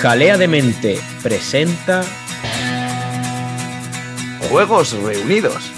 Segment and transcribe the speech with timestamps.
[0.00, 2.02] Jalea de Mente presenta
[4.48, 5.70] Juegos Reunidos.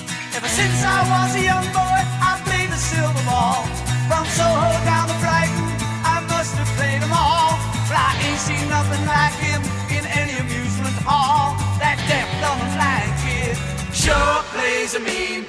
[14.95, 15.45] 'em.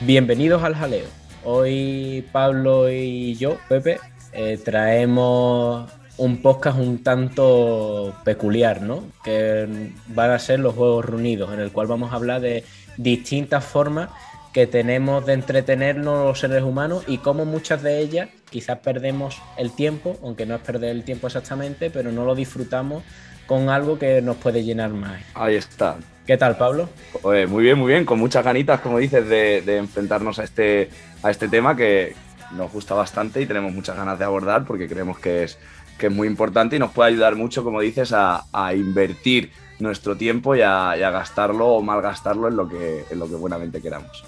[0.00, 1.23] Bienvenidos al Jaleo.
[1.44, 4.00] Hoy Pablo y yo, Pepe,
[4.32, 9.04] eh, traemos un podcast un tanto peculiar, ¿no?
[9.22, 12.64] Que van a ser los Juegos Reunidos, en el cual vamos a hablar de
[12.96, 14.10] distintas formas
[14.52, 19.74] que tenemos de entretenernos los seres humanos y cómo muchas de ellas quizás perdemos el
[19.74, 23.02] tiempo, aunque no es perder el tiempo exactamente, pero no lo disfrutamos
[23.46, 25.20] con algo que nos puede llenar más.
[25.34, 25.98] Ahí está.
[26.26, 26.88] ¿Qué tal, Pablo?
[27.22, 30.88] Muy bien, muy bien, con muchas ganitas, como dices, de, de enfrentarnos a este,
[31.22, 32.14] a este tema que
[32.52, 35.58] nos gusta bastante y tenemos muchas ganas de abordar porque creemos que es,
[35.98, 40.16] que es muy importante y nos puede ayudar mucho, como dices, a, a invertir nuestro
[40.16, 43.82] tiempo y a, y a gastarlo o malgastarlo en lo, que, en lo que buenamente
[43.82, 44.24] queramos.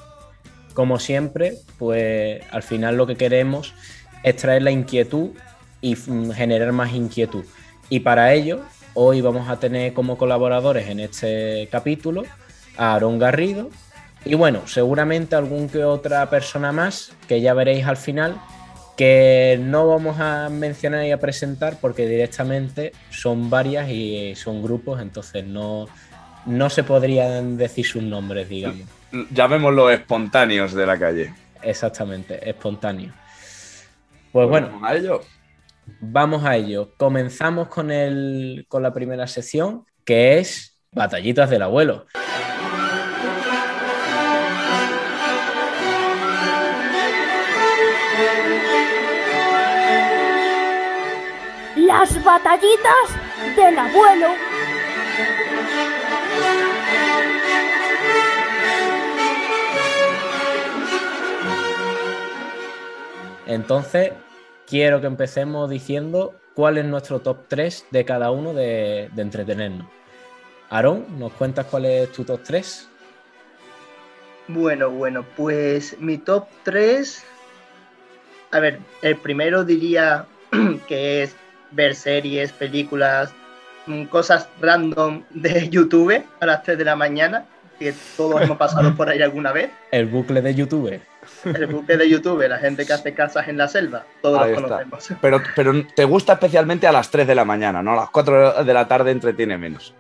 [0.75, 3.75] Como siempre, pues al final lo que queremos
[4.23, 5.31] es traer la inquietud
[5.81, 7.45] y mm, generar más inquietud.
[7.89, 8.61] Y para ello,
[8.97, 12.25] hoy vamos a tener como colaboradores en este capítulo
[12.77, 13.71] a Aarón Garrido
[14.25, 18.41] y bueno, seguramente algún que otra persona más que ya veréis al final
[18.97, 25.03] que no vamos a mencionar y a presentar porque directamente son varias y son grupos,
[25.03, 25.87] entonces no,
[26.47, 28.87] no se podrían decir sus nombres, digamos.
[29.31, 31.35] Llamémoslo espontáneos de la calle.
[31.63, 33.13] Exactamente, espontáneo.
[34.33, 35.21] Pues bueno, Vamos a ello.
[36.01, 36.93] Vamos a ello.
[36.97, 42.07] Comenzamos con, el, con la primera sección, que es Batallitas del Abuelo.
[51.77, 54.29] Las batallitas del abuelo.
[63.47, 64.13] Entonces,
[64.67, 69.87] quiero que empecemos diciendo cuál es nuestro top 3 de cada uno de, entretenernos.
[70.71, 72.89] Aarón, ¿nos cuentas cuál es tu top 3?
[74.49, 77.25] Bueno, bueno, pues mi top 3.
[78.53, 80.27] A ver, el primero diría
[80.89, 81.37] que es
[81.73, 83.33] ver series, películas,
[83.87, 87.47] mm, cosas random de YouTube a las 3 de la mañana,
[87.79, 89.71] que todos hemos pasado por ahí alguna vez.
[89.91, 91.01] El bucle de YouTube.
[91.45, 94.63] El buque de YouTube, la gente que hace casas en la selva, todos Ahí los
[94.63, 94.83] está.
[94.85, 95.19] conocemos.
[95.21, 97.93] Pero, pero te gusta especialmente a las 3 de la mañana, ¿no?
[97.93, 99.95] A las 4 de la tarde entretiene menos.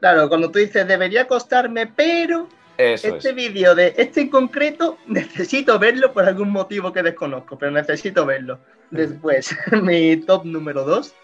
[0.00, 3.34] Claro, cuando tú dices debería acostarme, pero Eso este es.
[3.36, 8.58] vídeo de este en concreto necesito verlo por algún motivo que desconozco, pero necesito verlo.
[8.90, 11.14] Después, mi top número 2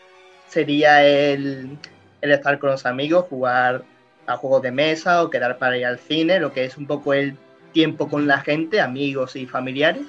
[0.47, 1.77] sería el,
[2.21, 3.83] el estar con los amigos, jugar
[4.29, 7.15] a juegos de mesa o quedar para ir al cine, lo que es un poco
[7.15, 7.37] el
[7.73, 10.07] tiempo con la gente, amigos y familiares.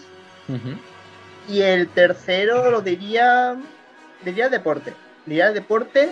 [1.48, 3.56] Y el tercero lo diría,
[4.24, 4.94] diría deporte.
[5.26, 6.12] Diría deporte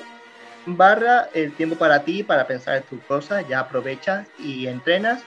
[0.65, 5.21] barra el tiempo para ti, para pensar en tus cosas, ya aprovechas y entrenas.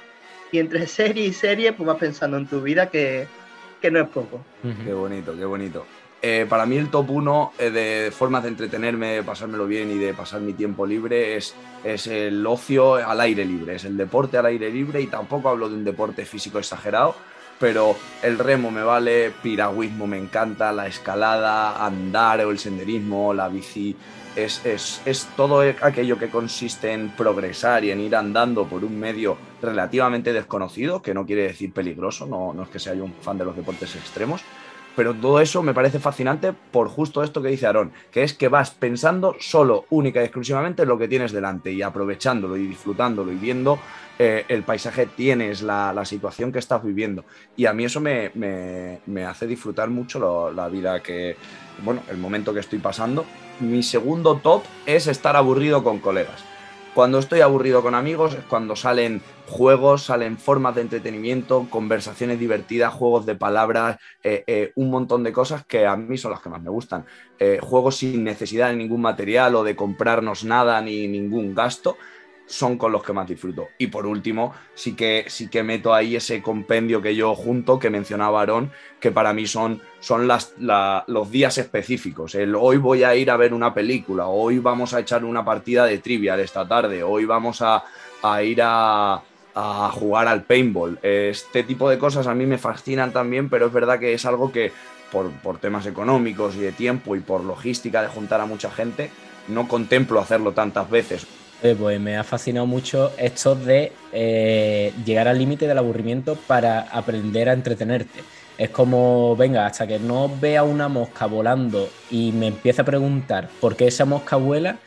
[0.52, 3.26] Y entre serie y serie, pues vas pensando en tu vida que,
[3.80, 4.44] que no es poco.
[4.84, 5.86] Qué bonito, qué bonito.
[6.22, 10.12] Eh, para mí el top 1 de formas de entretenerme, de pasármelo bien y de
[10.12, 14.44] pasar mi tiempo libre es, es el ocio al aire libre, es el deporte al
[14.46, 17.14] aire libre y tampoco hablo de un deporte físico exagerado,
[17.58, 23.48] pero el remo me vale, piragüismo me encanta, la escalada, andar o el senderismo, la
[23.48, 23.96] bici,
[24.36, 28.98] es, es, es todo aquello que consiste en progresar y en ir andando por un
[28.98, 33.14] medio relativamente desconocido, que no quiere decir peligroso, no, no es que sea yo un
[33.14, 34.42] fan de los deportes extremos,
[34.96, 38.48] pero todo eso me parece fascinante por justo esto que dice Aarón, que es que
[38.48, 43.32] vas pensando solo, única y exclusivamente en lo que tienes delante y aprovechándolo y disfrutándolo
[43.32, 43.78] y viendo
[44.18, 47.24] eh, el paisaje tienes, la, la, situación que estás viviendo.
[47.56, 51.36] Y a mí eso me, me, me hace disfrutar mucho la vida que,
[51.82, 53.24] bueno, el momento que estoy pasando.
[53.60, 56.44] Mi segundo top es estar aburrido con colegas.
[57.00, 62.92] Cuando estoy aburrido con amigos es cuando salen juegos, salen formas de entretenimiento, conversaciones divertidas,
[62.92, 66.50] juegos de palabras, eh, eh, un montón de cosas que a mí son las que
[66.50, 67.06] más me gustan.
[67.38, 71.96] Eh, juegos sin necesidad de ningún material o de comprarnos nada ni ningún gasto
[72.50, 73.68] son con los que más disfruto.
[73.78, 77.90] Y por último, sí que, sí que meto ahí ese compendio que yo junto, que
[77.90, 82.34] mencionaba Aarón, que para mí son, son las, la, los días específicos.
[82.34, 85.86] El hoy voy a ir a ver una película, hoy vamos a echar una partida
[85.86, 87.84] de trivial esta tarde, hoy vamos a,
[88.22, 89.22] a ir a,
[89.54, 90.98] a jugar al paintball.
[91.02, 94.50] Este tipo de cosas a mí me fascinan también, pero es verdad que es algo
[94.50, 94.72] que
[95.12, 99.10] por, por temas económicos y de tiempo y por logística de juntar a mucha gente,
[99.46, 101.26] no contemplo hacerlo tantas veces.
[101.60, 107.50] Pues me ha fascinado mucho esto de eh, llegar al límite del aburrimiento para aprender
[107.50, 108.20] a entretenerte.
[108.56, 113.50] Es como, venga, hasta que no vea una mosca volando y me empiece a preguntar
[113.60, 114.78] por qué esa mosca vuela,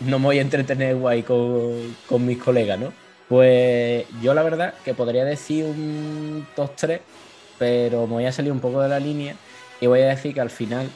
[0.00, 2.92] no me voy a entretener guay con, mis colegas, ¿no?
[3.28, 7.00] Pues yo la verdad que podría decir un top 3,
[7.58, 9.34] pero me voy a salir un poco de la línea
[9.80, 10.88] y voy a decir que al final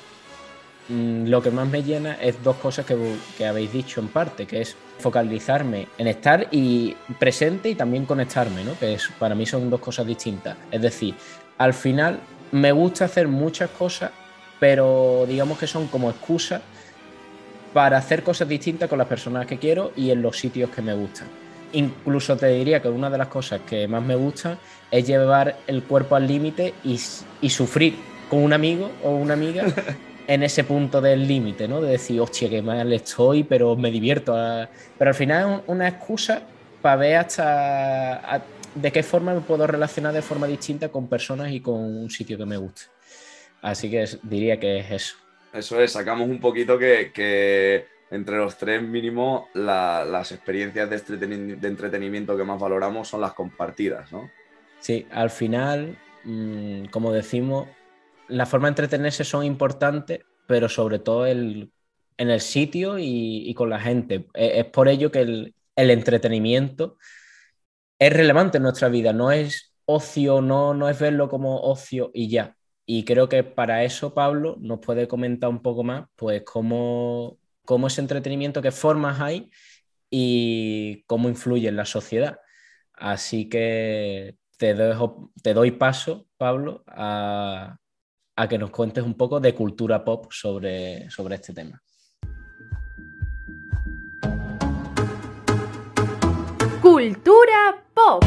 [0.89, 4.63] mm, lo que más me llena es dos cosas que habéis dicho en parte, que
[4.63, 8.79] es focalizarme en estar y presente y también conectarme, ¿no?
[8.79, 10.57] Que es, para mí son dos cosas distintas.
[10.71, 11.15] Es decir,
[11.59, 12.21] al final
[12.53, 14.11] me gusta hacer muchas cosas,
[14.59, 16.63] pero digamos que son como excusas
[17.73, 20.95] para hacer cosas distintas con las personas que quiero y en los sitios que me
[20.95, 21.29] gustan.
[21.73, 24.59] Incluso te diría que una de las cosas que más me gusta
[24.91, 27.01] es llevar el cuerpo al límite y,
[27.41, 27.97] y sufrir
[28.29, 29.65] con un amigo o una amiga
[30.27, 31.81] en ese punto del límite, ¿no?
[31.81, 34.35] De decir, hostia, qué mal estoy, pero me divierto.
[34.99, 36.43] Pero al final es una excusa
[36.81, 38.43] para ver hasta a-
[38.75, 42.39] de qué forma me puedo relacionar de forma distinta con personas y con un sitio
[42.39, 42.83] que me guste.
[43.61, 45.17] Así que es- diría que es eso.
[45.53, 51.69] Eso es, sacamos un poquito que, que entre los tres mínimo la- las experiencias de
[51.69, 54.31] entretenimiento que más valoramos son las compartidas, ¿no?
[54.81, 57.69] Sí, al final, mm, como decimos,
[58.33, 61.73] las formas de entretenerse son importantes, pero sobre todo el,
[62.19, 64.27] en el sitio y, con la gente.
[64.35, 66.99] E- Es, por ello que el, el entretenimiento
[67.99, 72.29] es relevante en nuestra vida, no es ocio, no, no es verlo como ocio y
[72.29, 72.57] ya.
[72.87, 77.87] Y creo que para eso Pablo nos puede comentar un poco más, pues cómo, cómo
[77.87, 79.51] ese entretenimiento, qué formas hay
[80.11, 82.39] y cómo influye en la sociedad.
[82.95, 87.79] Así que te, dejo- te doy paso, Pablo, a,
[88.37, 91.83] a que nos cuentes un poco de cultura pop sobre, sobre este tema.
[96.81, 98.25] Cultura pop.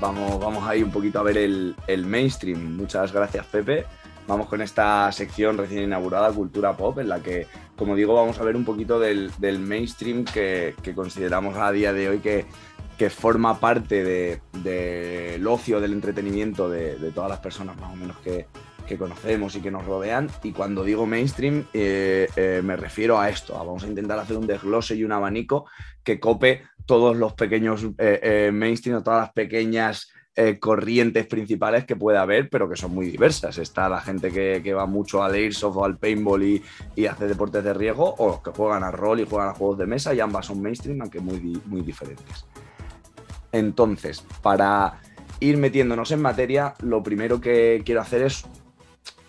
[0.00, 2.76] Vamos, vamos ahí un poquito a ver el, el mainstream.
[2.76, 3.84] Muchas gracias, Pepe.
[4.26, 7.46] Vamos con esta sección recién inaugurada, Cultura Pop, en la que,
[7.76, 11.94] como digo, vamos a ver un poquito del, del mainstream que, que consideramos a día
[11.94, 12.44] de hoy que,
[12.98, 17.96] que forma parte de- del ocio, del entretenimiento de, de todas las personas más o
[17.96, 18.46] menos que,
[18.88, 20.28] que conocemos y que nos rodean.
[20.42, 23.52] Y cuando digo mainstream, eh, eh, me refiero a esto.
[23.52, 25.66] vamos a intentar hacer un desglose y un abanico
[26.02, 30.10] que cope todos los pequeños eh, mainstream o todas las pequeñas
[30.60, 33.58] corrientes principales que puede haber, pero que son muy diversas.
[33.58, 36.62] Está la gente que, va mucho al airsoft o al paintball y,
[37.06, 39.86] hace deportes de riesgo, o los que juegan a rol y juegan a juegos de
[39.86, 42.46] mesa, y ambas son mainstream, aunque muy, muy diferentes.
[43.52, 45.00] Entonces, para
[45.40, 48.44] ir metiéndonos en materia, lo primero que quiero hacer es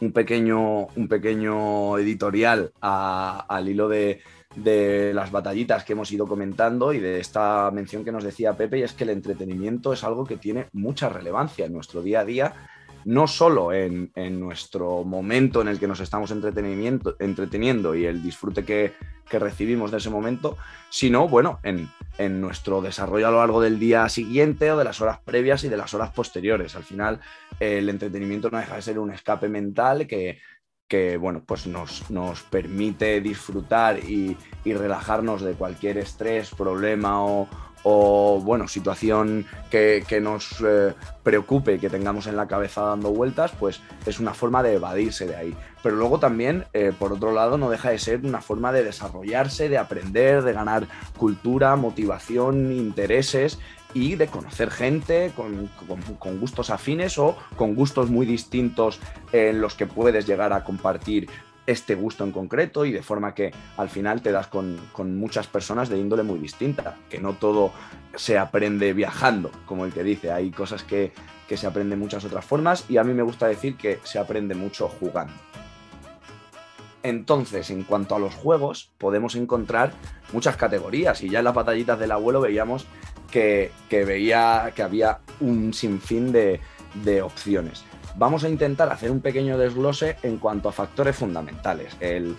[0.01, 4.21] un pequeño, un pequeño editorial al hilo de,
[4.55, 8.79] de las batallitas que hemos ido comentando y de esta mención que nos decía Pepe,
[8.79, 12.25] y es que el entretenimiento es algo que tiene mucha relevancia en nuestro día a
[12.25, 12.68] día,
[13.05, 18.21] no solo en, en nuestro momento en el que nos estamos entretenimiento, entreteniendo y el
[18.21, 18.93] disfrute que,
[19.29, 20.57] que recibimos de ese momento,
[20.89, 25.01] sino, bueno, en, en nuestro desarrollo a lo largo del día siguiente o de las
[25.01, 26.75] horas previas y de las horas posteriores.
[26.75, 27.19] Al final,
[27.59, 30.39] el entretenimiento no deja de ser un escape mental que,
[30.87, 37.47] que bueno, pues nos, nos permite disfrutar y, y relajarnos de cualquier estrés, problema o,
[37.83, 40.93] o, bueno, situación que, que nos eh,
[41.23, 45.35] preocupe que tengamos en la cabeza dando vueltas, pues es una forma de evadirse de
[45.35, 45.55] ahí.
[45.81, 49.69] Pero luego también, eh, por otro lado, no deja de ser una forma de desarrollarse,
[49.69, 53.59] de aprender, de ganar cultura, motivación, intereses
[53.93, 55.69] y de conocer gente con-
[56.19, 58.99] con gustos afines o con gustos muy distintos
[59.31, 61.27] en los que puedes llegar a compartir
[61.69, 65.47] este gusto en concreto y de forma que al final te das con, con muchas
[65.47, 67.71] personas de índole muy distinta, que no todo
[68.15, 71.13] se aprende viajando, como el que dice, hay cosas que,
[71.47, 74.17] que se aprenden de muchas otras formas y a mí me gusta decir que se
[74.17, 75.33] aprende mucho jugando.
[77.03, 79.93] Entonces, en cuanto a los juegos, podemos encontrar
[80.33, 82.87] muchas categorías y ya en las batallitas del abuelo veíamos
[83.31, 86.59] que, que veía que había un sinfín de,
[87.03, 87.85] de opciones.
[88.15, 91.95] Vamos a intentar hacer un pequeño desglose en cuanto a factores fundamentales.
[91.99, 92.35] El,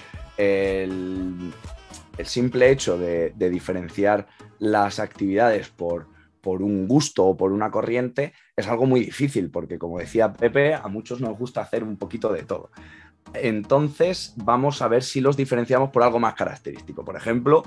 [2.24, 4.26] simple hecho de, de diferenciar
[4.58, 6.06] las actividades por,
[6.40, 10.74] por un gusto o por una corriente es algo muy difícil, porque como decía Pepe,
[10.74, 12.70] a muchos nos gusta hacer un poquito de todo.
[13.34, 17.04] Entonces, vamos a ver si los diferenciamos por algo más característico.
[17.04, 17.62] Por ejemplo,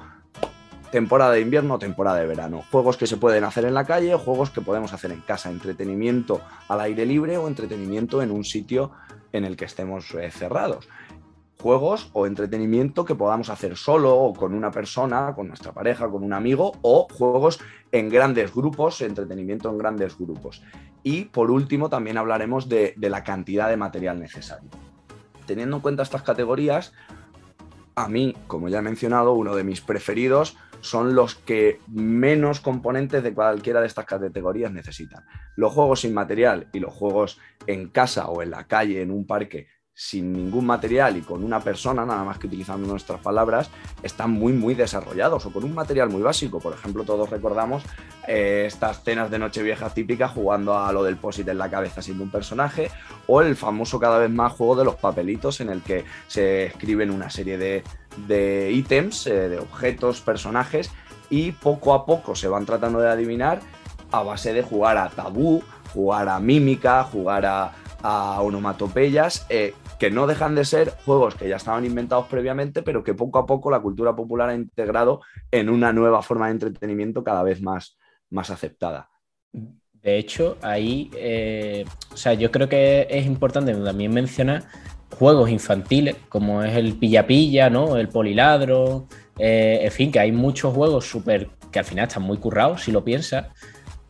[0.93, 2.63] temporada de invierno temporada de verano.
[2.71, 6.41] Juegos que se pueden hacer en la calle, juegos que podemos hacer en casa, entretenimiento
[6.67, 8.91] al aire libre o entretenimiento en un sitio
[9.31, 10.87] en el que estemos eh, cerrados.
[11.59, 16.23] Juegos o entretenimiento que podamos hacer solo o con una persona, con nuestra pareja, con
[16.23, 17.59] un amigo, o juegos
[17.91, 20.61] en grandes grupos, entretenimiento en grandes grupos.
[21.01, 24.69] Y por último, también hablaremos de la cantidad de material necesario.
[25.47, 26.93] Teniendo en cuenta estas categorías,
[27.95, 33.23] a mí, como ya he mencionado, uno de mis preferidos son los que menos componentes
[33.23, 35.23] de cualquiera de estas categorías necesitan.
[35.55, 39.25] Los juegos sin material y los juegos en casa o en la calle, en un
[39.25, 43.69] parque, sin ningún material y con una persona, nada más que utilizando nuestras palabras,
[44.01, 46.59] están muy, muy desarrollados o con un material muy básico.
[46.59, 47.83] Por ejemplo, todos recordamos
[48.27, 52.23] eh, estas cenas de Nochevieja típicas jugando a lo del posit en la cabeza siendo
[52.23, 52.89] un personaje
[53.27, 57.11] o el famoso cada vez más juego de los papelitos en el que se escriben
[57.11, 57.83] una serie de,
[58.27, 60.91] de ítems, eh, de objetos, personajes
[61.29, 63.59] y poco a poco se van tratando de adivinar
[64.11, 67.71] a base de jugar a tabú, jugar a mímica, jugar a,
[68.41, 73.13] onomatopeyas, eh, que no dejan de ser juegos que ya estaban inventados previamente, pero que
[73.13, 75.21] poco a poco la cultura popular ha integrado
[75.51, 77.97] en una nueva forma de entretenimiento cada vez más,
[78.29, 79.09] más aceptada.
[79.51, 84.63] De hecho, ahí, eh, o sea, yo creo que es importante también mencionar
[85.17, 87.95] juegos infantiles, como es el pilla-pilla, ¿no?
[87.97, 89.07] El poliladro,
[89.39, 92.91] eh, en fin, que hay muchos juegos súper que al final están muy currados, si
[92.91, 93.47] lo piensas,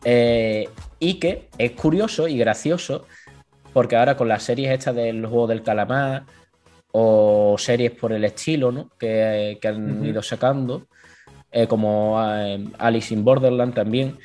[0.04, 3.06] eh, y que es curioso y gracioso
[3.74, 6.24] porque ahora con las series estas del juego del calamar
[6.92, 8.88] o series por el estilo ¿no?
[8.98, 10.86] que, han ido sacando,
[11.50, 14.16] eh, como eh, Alice in Borderland también,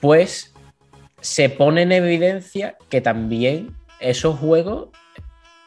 [0.00, 0.54] pues
[1.20, 4.88] se pone en evidencia que también esos juegos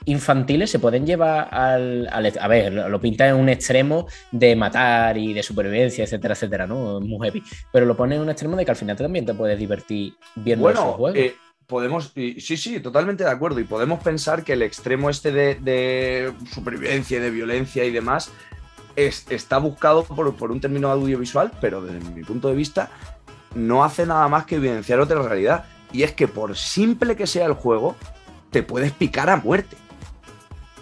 [0.06, 5.34] infantiles se pueden llevar al, A ver, lo pinta en un extremo de matar y
[5.34, 7.00] de supervivencia, etcétera, etcétera, ¿no?
[7.02, 7.44] Muy heavy.
[7.72, 10.70] Pero lo pone en un extremo de que al final también te puedes divertir viendo
[10.70, 11.20] esos juegos.
[11.20, 11.36] Eh,
[11.68, 17.20] podemos, sí, sí, totalmente de acuerdo, y podemos pensar que el extremo este de, supervivencia,
[17.20, 18.32] de violencia y demás
[18.96, 22.90] es, está buscado por, por, un término audiovisual, pero desde mi punto de vista
[23.54, 27.46] no hace nada más que evidenciar otra realidad, y es que por simple que sea
[27.46, 27.96] el juego,
[28.50, 29.76] te puedes picar a muerte.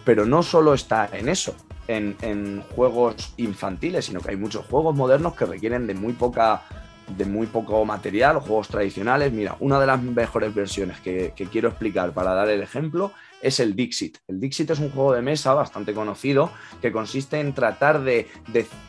[0.04, 1.56] Pero no solo está en eso,
[1.88, 6.62] en juegos infantiles, sino que hay muchos juegos modernos que requieren de muy poca
[7.08, 9.32] de muy poco material, juegos tradicionales.
[9.32, 13.76] Mira, una de las mejores versiones que, quiero explicar para dar el ejemplo es el
[13.76, 14.18] Dixit.
[14.28, 18.28] El Dixit es un juego de mesa bastante conocido que consiste en tratar de,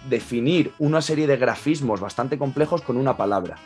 [0.08, 3.56] definir una serie de grafismos bastante complejos con una palabra.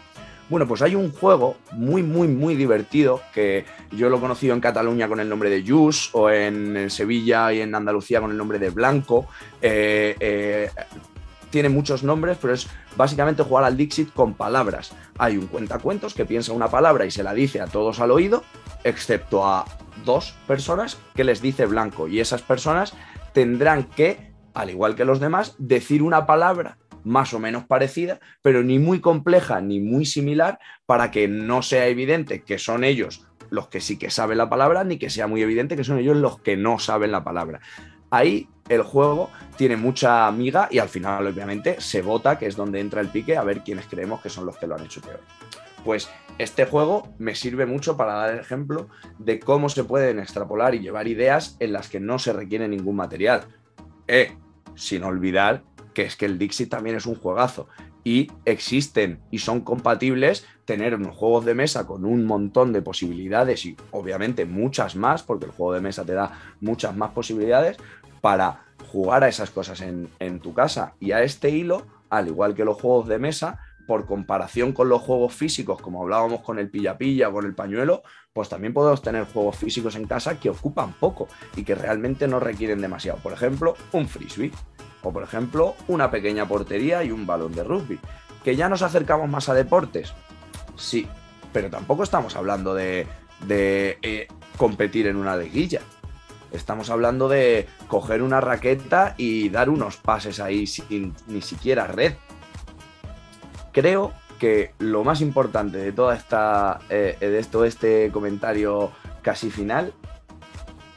[0.49, 4.61] Bueno, pues hay un juego muy, muy, muy divertido que yo lo he conocido en
[4.61, 8.59] Cataluña con el nombre de Jus o en Sevilla y en Andalucía con el nombre
[8.59, 9.28] de Blanco.
[9.62, 10.71] Eh, eh,
[11.50, 14.92] tiene muchos nombres, pero es básicamente jugar al Dixit con palabras.
[15.18, 18.44] Hay un cuentacuentos que piensa una palabra y se la dice a todos al oído,
[18.85, 19.64] excepto a
[20.04, 22.09] dos personas que les dice blanco.
[22.09, 22.94] Y esas personas
[23.32, 28.62] tendrán que, al igual que los demás, decir una palabra más o menos parecida, pero
[28.62, 33.68] ni muy compleja ni muy similar para que no sea evidente que son ellos los
[33.68, 36.40] que sí que saben la palabra, ni que sea muy evidente que son ellos los
[36.40, 37.61] que no saben la palabra.
[38.11, 42.81] Ahí el juego tiene mucha amiga y al final obviamente se vota, que es donde
[42.81, 45.21] entra el pique, a ver quiénes creemos que son los que lo han hecho peor.
[45.85, 46.09] Pues
[46.39, 51.09] este juego me sirve mucho para dar ejemplo de cómo se pueden extrapolar y llevar
[51.09, 53.43] ideas en las que no se requiere ningún material.
[54.07, 54.37] Eh,
[54.77, 57.69] sin olvidar que es que el Dixit también es un juegazo
[58.05, 63.67] y existen y son compatibles tener unos juegos de mesa con un montón de posibilidades
[63.67, 67.77] y obviamente muchas más, porque el juego de mesa te da muchas más posibilidades,
[68.21, 70.95] para jugar a esas cosas en, tu casa.
[71.00, 75.03] Y a este hilo, al igual que los juegos de mesa, por comparación con los
[75.03, 79.25] juegos físicos, como hablábamos con el pilla-pilla o con el pañuelo, pues también podemos tener
[79.25, 83.19] juegos físicos en casa que ocupan poco y que realmente no requieren demasiado.
[83.19, 84.53] Por ejemplo, un frisbee.
[85.03, 87.99] O por ejemplo, una pequeña portería y un balón de rugby.
[88.45, 90.12] ¿Que ya nos acercamos más a deportes?
[90.77, 91.09] Sí,
[91.53, 93.07] pero tampoco estamos hablando de,
[93.49, 95.81] eh, competir en una liguilla.
[96.52, 102.14] Estamos hablando de coger una raqueta y dar unos pases ahí sin ni siquiera red.
[103.73, 108.90] Creo que lo más importante de toda esta eh, de todo este comentario
[109.23, 109.92] casi final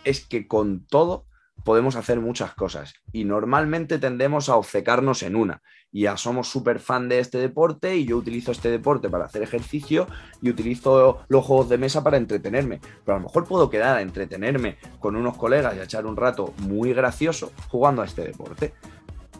[0.04, 1.26] es que con todo
[1.64, 5.62] podemos hacer muchas cosas y normalmente tendemos a obcecarnos en una.
[5.92, 10.08] Ya somos súper fan de este deporte y yo utilizo este deporte para hacer ejercicio
[10.42, 12.80] y utilizo los juegos de mesa para entretenerme.
[13.06, 16.18] Pero a lo mejor puedo quedar a entretenerme con unos colegas y a echar un
[16.18, 18.74] rato muy gracioso jugando a este deporte.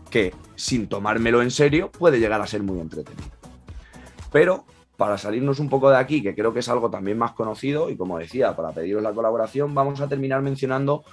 [0.10, 3.32] que sin tomármelo en serio puede llegar a ser muy entretenido.
[4.32, 4.64] Pero
[4.96, 7.98] para salirnos un poco de aquí, que creo que es algo también más conocido, y
[7.98, 11.04] como decía, para pediros la colaboración, vamos a terminar mencionando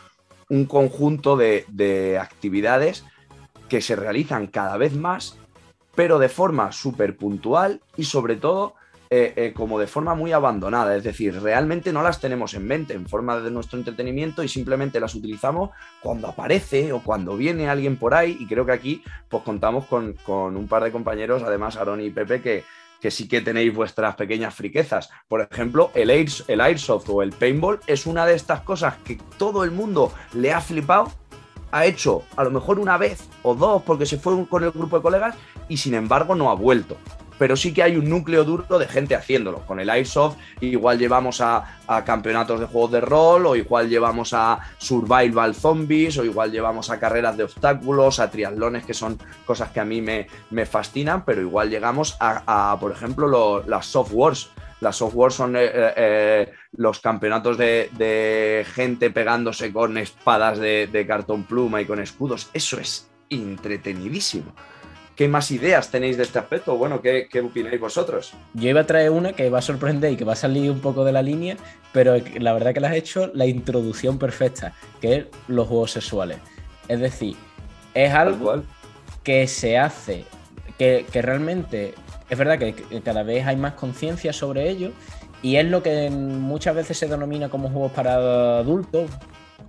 [0.50, 3.04] un conjunto de, de actividades
[3.68, 5.38] que se realizan cada vez más,
[5.94, 8.74] pero de forma súper puntual y sobre todo
[9.12, 10.94] eh, eh, como de forma muy abandonada.
[10.94, 15.00] Es decir, realmente no las tenemos en mente en forma de nuestro entretenimiento y simplemente
[15.00, 18.36] las utilizamos cuando aparece o cuando viene alguien por ahí.
[18.38, 22.10] Y creo que aquí pues contamos con, con un par de compañeros, además Aaron y
[22.10, 22.62] Pepe, que,
[23.00, 25.10] que sí que tenéis vuestras pequeñas friquezas.
[25.28, 29.64] Por ejemplo, el, el Airsoft o el Paintball es una de estas cosas que todo
[29.64, 31.10] el mundo le ha flipado,
[31.72, 34.96] ha hecho a lo mejor una vez o dos porque se fue con el grupo
[34.96, 35.36] de colegas
[35.68, 36.96] y sin embargo no ha vuelto
[37.40, 39.60] pero sí que hay un núcleo duro de gente haciéndolo.
[39.60, 44.60] Con el Airsoft igual llevamos a, campeonatos de juegos de rol, o igual llevamos a
[44.76, 49.80] Survival Zombies, o igual llevamos a carreras de obstáculos, a triatlones, que son cosas que
[49.80, 54.50] a mí me, me fascinan, pero igual llegamos a, por ejemplo, las soft wars.
[54.80, 60.88] Las soft wars son eh, eh, eh, los campeonatos de, gente pegándose con espadas de,
[60.92, 62.50] de cartón pluma y con escudos.
[62.52, 64.52] Eso es entretenidísimo.
[65.20, 66.78] ¿Qué más ideas tenéis de este aspecto?
[66.78, 68.32] Bueno, ¿qué, opináis vosotros?
[68.54, 70.80] Yo iba a traer una que va a sorprender y que va a salir un
[70.80, 71.58] poco de la línea,
[71.92, 76.38] pero la verdad que le has hecho la introducción perfecta, que es los juegos sexuales.
[76.88, 77.36] Es decir,
[77.92, 78.62] es algo
[79.22, 80.24] que se hace,
[80.78, 81.92] que, realmente
[82.30, 82.74] es verdad que
[83.04, 84.90] cada vez hay más conciencia sobre ello
[85.42, 89.10] y es lo que muchas veces se denomina como juegos para adultos,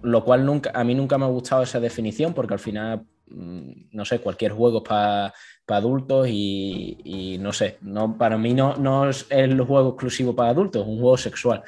[0.01, 4.05] lo cual nunca, a mí nunca me ha gustado esa definición porque al final no
[4.05, 5.33] sé, cualquier juego para
[5.67, 10.81] adultos y, no sé, no, para mí no, no es el juego exclusivo para adultos,
[10.81, 11.63] es un juego sexual.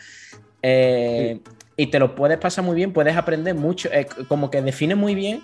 [0.61, 1.39] Eh,
[1.75, 3.89] y te lo puedes pasar muy bien, puedes aprender mucho,
[4.27, 5.41] como que define muy bien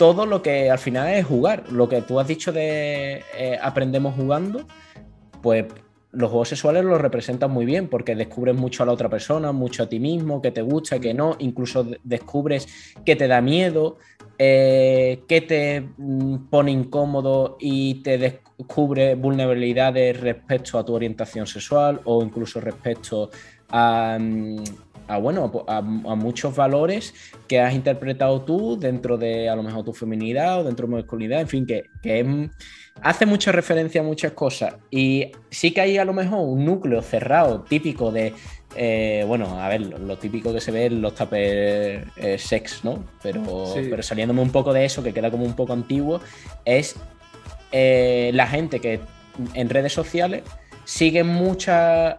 [0.00, 1.70] todo lo que al final es jugar.
[1.70, 4.66] Lo que tú has dicho de eh, aprendemos jugando,
[5.42, 5.66] pues
[6.12, 9.84] los juegos sexuales lo representan muy bien porque descubres mucho a la otra persona, mucho
[9.84, 12.66] a ti mismo, que te gusta, que no, incluso descubres
[13.04, 13.98] que te da miedo,
[14.38, 22.00] eh, que te mm, pone incómodo y te descubre vulnerabilidades respecto a tu orientación sexual
[22.04, 23.30] o incluso respecto
[23.68, 24.18] a,
[25.18, 27.14] mm, bueno, a, muchos valores
[27.48, 30.96] que has interpretado tú dentro de a lo mejor tu feminidad o dentro de tu
[30.96, 32.26] masculinidad, en fin, que, que es
[33.02, 37.02] hace mucha referencia a muchas cosas y sí que hay a lo mejor un núcleo
[37.02, 38.34] cerrado típico de,
[38.76, 43.04] eh, bueno, a ver, lo, típico que se ve en los tapers eh, sex, ¿no?
[43.22, 43.42] Pero,
[43.74, 46.20] pero saliéndome un poco de eso, que queda como un poco antiguo,
[46.64, 46.96] es
[47.72, 49.00] eh, la gente que
[49.54, 50.42] en redes sociales
[50.90, 52.18] sigue mucha,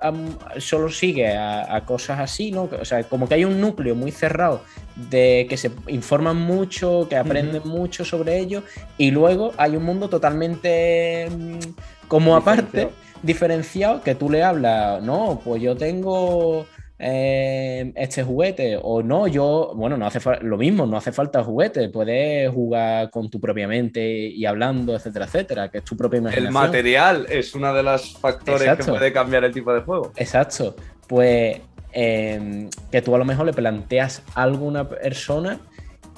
[0.59, 2.69] solo sigue a, cosas así, ¿no?
[2.79, 4.63] O sea, como que hay un núcleo muy cerrado
[4.95, 8.63] de que se informan mucho, que aprenden mucho sobre ello,
[8.97, 11.59] y luego hay un mundo totalmente mm,
[12.07, 16.65] como aparte, diferenciado, que tú le hablas, no, pues yo tengo
[17.03, 21.89] eh, este juguete o no, yo, bueno, no hace lo mismo, no hace falta juguete,
[21.89, 26.45] puedes jugar con tu propia mente y hablando, etcétera, etcétera, que es tu propia imaginación.
[26.45, 30.11] El material es uno de los factores que puede cambiar el tipo de juego.
[30.15, 30.75] Exacto,
[31.07, 31.59] pues
[31.91, 35.59] em, que tú a lo mejor le planteas a alguna persona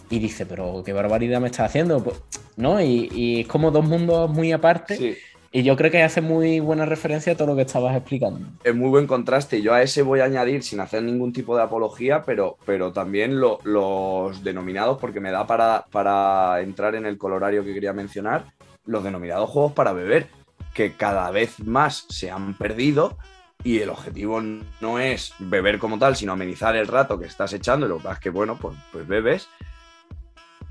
[0.09, 2.21] y dice, pero qué barbaridad me estás haciendo, pues,
[2.57, 2.81] ¿no?
[2.81, 4.97] Y, y, es como dos mundos muy aparte.
[4.97, 5.15] Sí
[5.55, 8.39] y yo creo que hace muy buena referencia a todo lo que estabas explicando.
[8.63, 9.61] Es muy buen contraste.
[9.61, 13.39] Yo a ese voy a añadir, sin hacer ningún tipo de apología, pero, pero también
[13.39, 18.45] los denominados, porque me da para, para entrar en el colorario que quería mencionar,
[18.85, 20.27] los denominados juegos para beber,
[20.73, 23.19] que cada vez más se han perdido
[23.63, 27.87] y el objetivo no es beber como tal, sino amenizar el rato que estás echando.
[27.87, 29.47] Lo que pasa es que, bueno, pues, pues bebes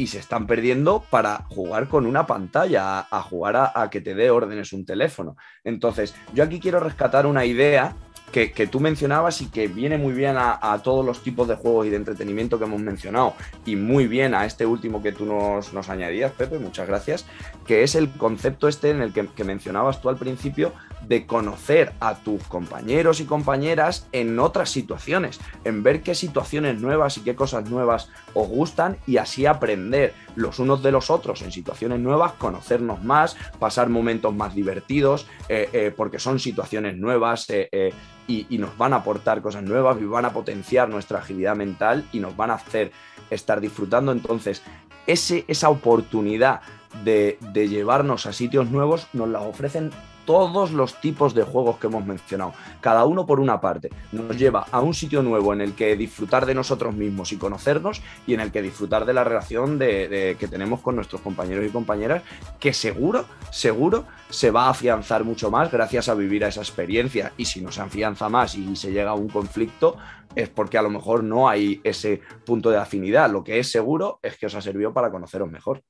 [0.02, 4.30] y se están perdiendo para jugar con una pantalla, a, jugar a, que te dé
[4.30, 5.36] órdenes un teléfono.
[5.62, 7.94] Entonces, yo aquí quiero rescatar una idea
[8.32, 11.90] que, tú mencionabas y que viene muy bien a, todos los tipos de juegos y
[11.90, 13.34] de entretenimiento que hemos mencionado.
[13.66, 17.26] Y muy bien a este último que tú nos, añadías, Pepe, muchas gracias,
[17.66, 20.72] que es el concepto este en el que, que mencionabas tú al principio
[21.06, 27.18] de conocer a tus compañeros y compañeras en otras situaciones, en ver qué situaciones nuevas
[27.18, 31.52] y qué cosas nuevas os gustan y así aprender los unos de los otros en
[31.52, 37.92] situaciones nuevas, conocernos más, pasar momentos más divertidos, eh, eh, porque son situaciones nuevas eh,
[38.26, 42.20] y, nos van a aportar cosas nuevas y van a potenciar nuestra agilidad mental y
[42.20, 42.92] nos van a hacer
[43.30, 44.12] estar disfrutando.
[44.12, 44.62] Entonces,
[45.06, 46.60] ese, esa oportunidad
[47.04, 49.90] de, de llevarnos a sitios nuevos nos la ofrecen
[50.24, 54.66] todos los tipos de juegos que hemos mencionado, cada uno por una parte, nos lleva
[54.70, 58.40] a un sitio nuevo en el que disfrutar de nosotros mismos y conocernos y en
[58.40, 62.22] el que disfrutar de la relación que tenemos con nuestros compañeros y compañeras,
[62.58, 67.32] que seguro, seguro se va a afianzar mucho más gracias a vivir a esa experiencia.
[67.36, 69.96] Y si no se afianza más y se llega a un conflicto,
[70.34, 73.30] es porque a lo mejor no hay ese punto de afinidad.
[73.30, 75.82] Lo que es seguro es que os ha servido para conoceros mejor.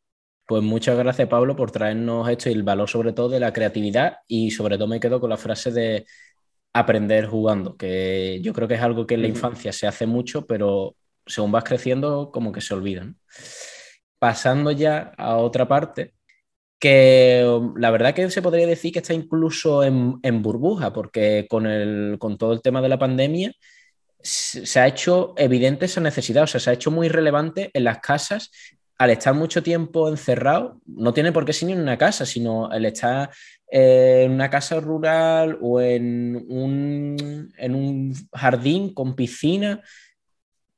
[0.46, 4.16] Pues muchas gracias, Pablo, por traernos esto y el valor sobre todo de la creatividad
[4.26, 6.04] y sobre todo me quedo con la frase de
[6.72, 10.46] aprender jugando, que yo creo que es algo que en la infancia se hace mucho,
[10.46, 13.18] pero según vas creciendo como que se olvidan.
[14.18, 16.14] Pasando ya a otra parte,
[16.78, 21.46] que um, la verdad que se podría decir que está incluso en, en burbuja, porque
[21.48, 23.52] con, el, con todo el tema de la pandemia
[24.20, 27.98] se ha hecho evidente esa necesidad, o sea, se ha hecho muy relevante en las
[27.98, 28.50] casas
[28.98, 32.84] al estar mucho tiempo encerrado, no tiene por qué ser en una casa, sino el
[32.84, 33.30] estar
[33.70, 39.82] eh, en una casa rural o en un, en un jardín con piscina,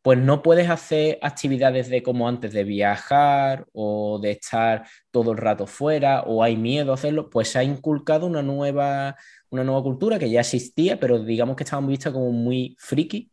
[0.05, 5.39] pues no puedes hacer actividades de como antes, de viajar o de estar todo el
[5.39, 9.17] rato fuera o hay miedo a hacerlo, pues se ha inculcado una nueva,
[9.49, 13.31] una nueva cultura que ya existía, pero digamos que estaban vistas como muy friki,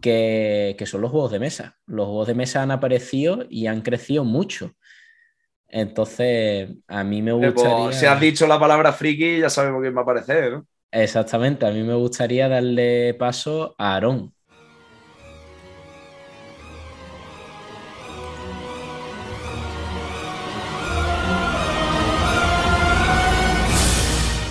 [0.00, 1.78] que, que son los juegos de mesa.
[1.86, 4.72] Los juegos de mesa han aparecido y han crecido mucho.
[5.68, 7.92] Entonces, a mí me Eh, pues, gustaría...
[7.92, 10.66] si has dicho la palabra friki, ya sabemos quién va a aparecer, ¿no?
[10.90, 14.34] Exactamente, a mí me gustaría darle paso a Aarón.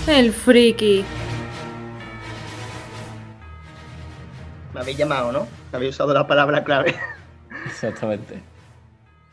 [0.06, 1.04] El friki.
[4.76, 5.46] Me habéis llamado, ¿no?
[5.72, 6.94] Me habéis usado la palabra clave.
[7.64, 8.42] Exactamente.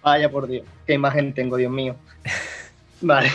[0.02, 1.98] Vaya por Dios, qué imagen tengo, Dios mío.
[3.02, 3.30] Vale.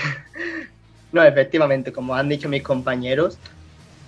[1.12, 3.36] No, efectivamente, como han dicho mis compañeros,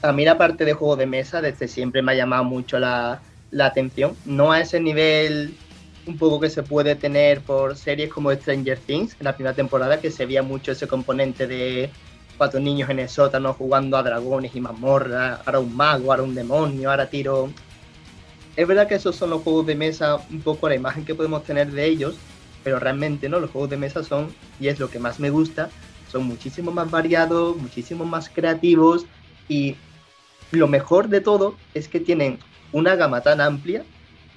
[0.00, 3.20] a mí la parte de juego de mesa desde siempre me ha llamado mucho la,
[3.50, 4.16] la atención.
[4.24, 5.54] No a ese nivel
[6.06, 10.00] un poco que se puede tener por series como Stranger Things en la primera temporada,
[10.00, 11.90] que se veía mucho ese componente de
[12.38, 16.34] cuatro niños en el sótano jugando a dragones y mazmorras, ahora un mago, ahora un
[16.34, 17.50] demonio, ahora tiro.
[18.56, 21.44] Es verdad que esos son los juegos de mesa, un poco la imagen que podemos
[21.44, 22.16] tener de ellos,
[22.62, 25.70] pero realmente no, los juegos de mesa son, y es lo que más me gusta,
[26.10, 29.06] son muchísimo más variados, muchísimo más creativos
[29.48, 29.76] y
[30.50, 32.38] lo mejor de todo es que tienen
[32.72, 33.84] una gama tan amplia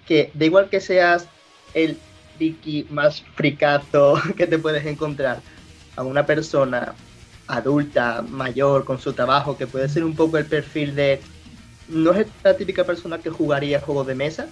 [0.08, 1.28] que da igual que seas
[1.74, 1.98] el
[2.38, 5.42] friki más fricazo que te puedes encontrar
[5.96, 6.94] a una persona
[7.48, 11.20] adulta, mayor, con su trabajo, que puede ser un poco el perfil de
[11.88, 14.48] no es la típica persona que jugaría juegos de mesa,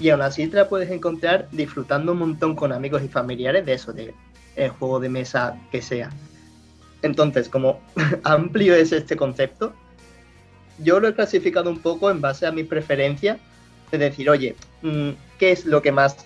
[0.00, 3.72] y aún así te la puedes encontrar disfrutando un montón con amigos y familiares de
[3.74, 4.14] eso, de
[4.56, 6.10] el juego de mesa que sea.
[7.02, 7.80] Entonces, como
[8.24, 9.72] amplio es este concepto,
[10.78, 13.38] yo lo he clasificado un poco en base a mi preferencia
[13.90, 16.16] de decir, oye, mm, ¿qué es lo que más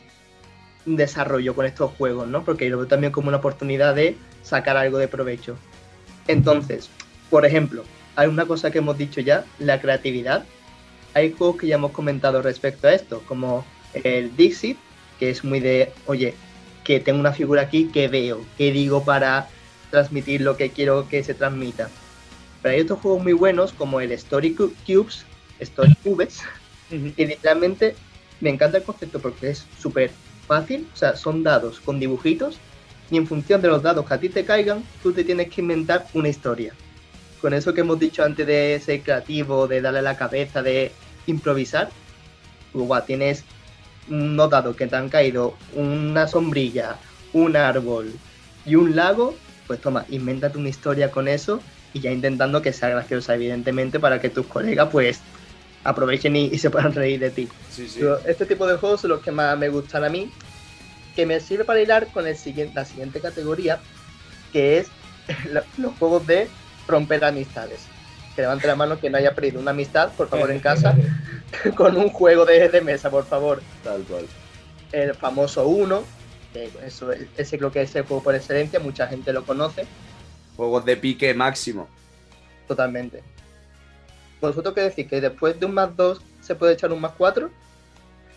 [0.85, 2.28] desarrollo con estos juegos?
[2.28, 2.44] ¿no?
[2.44, 5.56] Porque lo veo también como una oportunidad de sacar algo de provecho.
[6.28, 6.90] Entonces,
[7.30, 7.85] por ejemplo,
[8.16, 10.44] hay una cosa que hemos dicho ya, la creatividad.
[11.14, 14.79] Hay juegos que ya hemos comentado respecto a esto, como el Dixit,
[15.18, 16.35] que es muy de, oye,
[16.85, 19.48] que tengo una figura aquí, que veo, que digo para
[19.90, 21.88] transmitir lo que quiero que se transmita.
[22.62, 25.27] Pero hay otros juegos muy buenos como el Story Cu- Cubes,
[25.61, 26.40] Story Cubes,
[26.90, 27.94] y literalmente
[28.40, 30.11] me encanta el concepto porque es súper
[30.46, 32.59] fácil, o sea, son dados con dibujitos
[33.11, 35.61] y en función de los dados que a ti te caigan, tú te tienes que
[35.61, 36.75] inventar una historia.
[37.42, 40.92] Con eso que hemos dicho antes de ser creativo, de darle la cabeza, de
[41.26, 41.90] improvisar,
[42.72, 43.44] pues, tienes
[44.09, 46.98] unos dados que te han caído una sombrilla,
[47.33, 48.12] un árbol
[48.64, 51.61] y un lago, pues toma, invéntate una historia con eso
[51.92, 55.20] y ya intentando que sea graciosa, evidentemente, para que tus colegas pues
[55.85, 57.48] aprovechen y, y se puedan reír de ti.
[57.70, 57.98] Sí, sí.
[57.98, 60.31] Pero este tipo de juegos son los que más me gustan a mí,
[61.16, 63.81] que me sirve para hilar con el siguiente, la siguiente categoría,
[64.52, 64.90] que es
[65.50, 66.48] lo- los juegos de
[66.92, 67.87] romper amistades.
[68.37, 70.94] Que levante la mano que no haya perdido una amistad, por favor, en casa,
[71.76, 73.61] con un juego de, de mesa, por favor.
[73.83, 74.26] Tal cual.
[74.92, 76.02] El famoso Uno,
[76.52, 79.87] que eso, ese creo que es el juego por excelencia, mucha gente lo conoce
[80.57, 81.88] Juegos de pique máximo.
[82.68, 83.22] totalmente.
[84.40, 85.07] ¿Vosotros qué decís?
[85.09, 87.48] ¿Que después de un más 2 se puede echar un más 4?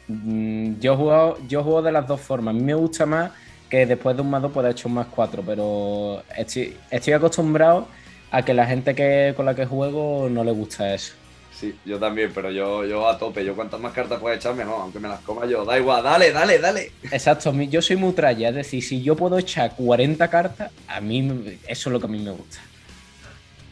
[0.07, 2.53] Mm, Yo juego, yo juego de las dos formas.
[2.53, 3.31] A mí me gusta más
[3.69, 7.87] que después de un más 2 pueda echar un más 4, pero estoy, estoy acostumbrado
[8.31, 11.13] a que la gente que, con la que juego no le gusta eso.
[11.53, 13.45] Sí, yo también, pero yo, yo a tope.
[13.45, 15.63] Yo cuantas más cartas pueda echar, mejor, aunque me las coma yo.
[15.63, 16.91] Da igual, dale, dale, dale.
[17.11, 21.57] Exacto, yo soy mutralla, es decir, si yo puedo echar 40 cartas, a mí me-
[21.67, 22.59] eso es lo que a mí me gusta.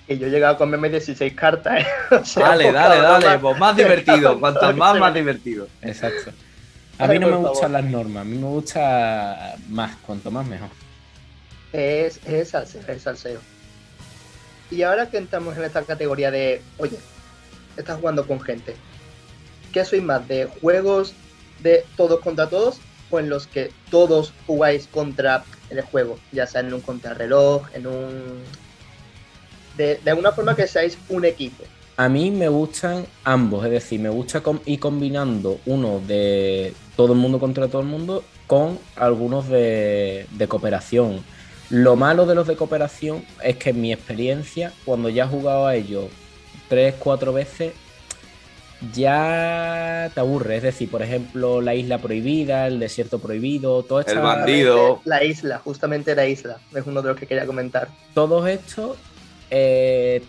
[0.07, 1.87] Y yo he llegado a comerme 16 cartas, ¿eh?
[2.21, 3.41] O sea, Dale, dale, dale, broma.
[3.41, 4.39] pues más divertido.
[4.39, 5.67] Cuantas más, más divertido.
[5.81, 6.31] Exacto.
[6.99, 10.69] A mí no me gustan las normas, a mí me gusta más, cuanto más mejor.
[11.73, 13.39] Es, es salseo, es salseo.
[14.73, 16.97] Y ahora que entramos en esta categoría de, oye,
[17.77, 18.75] estás jugando con gente.
[19.71, 20.27] ¿Qué sois más?
[20.27, 21.13] ¿De juegos
[21.61, 22.79] de todos contra todos?
[23.11, 26.17] ¿O en los que todos jugáis contra el juego?
[26.31, 28.41] Ya sea en un contrarreloj, en un...
[29.77, 31.63] De, de alguna forma que seáis un equipo.
[31.97, 37.13] A mí me gustan ambos, es decir, me gusta com- ir combinando uno de todo
[37.13, 41.23] el mundo contra todo el mundo con algunos de, de cooperación.
[41.73, 45.65] Lo malo de los de cooperación es que en mi experiencia, cuando ya he jugado
[45.65, 46.05] a ellos
[46.69, 47.73] tres, cuatro veces,
[48.93, 50.57] ya te aburre.
[50.57, 55.01] Es decir, por ejemplo, la isla prohibida, el desierto prohibido, todo El bandido.
[55.05, 56.59] La isla, justamente la isla.
[56.75, 57.87] Es uno de los que quería comentar.
[58.13, 58.97] todos estos
[59.49, 60.23] eh,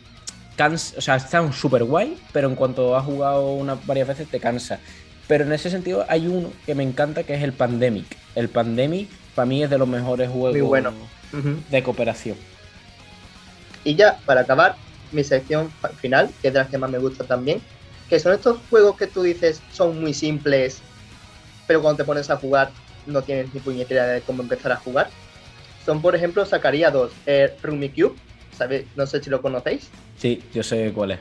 [0.56, 4.40] cans- o sea, están súper guay, pero en cuanto has jugado una, varias veces te
[4.40, 4.78] cansa.
[5.26, 8.06] Pero en ese sentido hay uno que me encanta que es el Pandemic.
[8.34, 10.92] El Pandemic para mí es de los mejores juegos Muy bueno.
[11.70, 12.36] De cooperación.
[13.82, 14.76] Y ya, para acabar,
[15.12, 17.60] mi sección final, que es de las que más me gusta también,
[18.08, 20.80] que son estos juegos que tú dices son muy simples,
[21.66, 22.70] pero cuando te pones a jugar
[23.06, 25.10] no tienes ni puñetera de cómo empezar a jugar.
[25.84, 27.12] Son, por ejemplo, sacaría dos.
[27.26, 28.14] Eh, Rumi Cube,
[28.56, 28.86] ¿sabéis?
[28.96, 29.90] No sé si lo conocéis.
[30.18, 31.18] Sí, yo sé cuál es.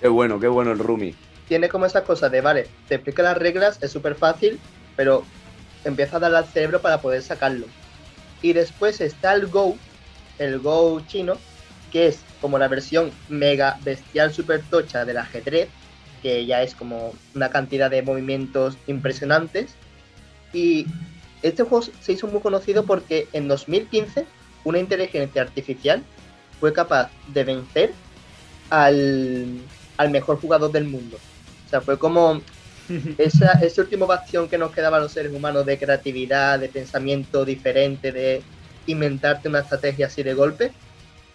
[0.00, 1.14] Qué bueno, qué bueno el Rumi.
[1.48, 4.58] Tiene como esa cosa de, vale, te explica las reglas, es súper fácil,
[4.96, 5.24] pero
[5.84, 7.66] empieza a darle al cerebro para poder sacarlo.
[8.44, 9.74] Y después está el Go,
[10.38, 11.38] el Go chino,
[11.90, 15.70] que es como la versión mega bestial super tocha del ajedrez,
[16.22, 19.74] que ya es como una cantidad de movimientos impresionantes.
[20.52, 20.84] Y
[21.40, 24.26] este juego se hizo muy conocido porque en 2015
[24.64, 26.02] una inteligencia artificial
[26.60, 27.94] fue capaz de vencer
[28.68, 29.58] al,
[29.96, 31.16] al mejor jugador del mundo.
[31.66, 32.42] O sea, fue como
[33.18, 37.44] esa, ese último bastión que nos quedaba a los seres humanos de creatividad, de pensamiento
[37.44, 38.42] diferente, de
[38.86, 40.72] inventarte una estrategia así de golpe.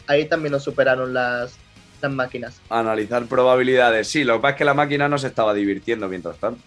[0.07, 1.57] Ahí también nos superaron las,
[2.01, 2.61] las máquinas.
[2.69, 4.07] Analizar probabilidades.
[4.07, 6.61] Sí, lo que pasa es que la máquina no se estaba divirtiendo mientras tanto.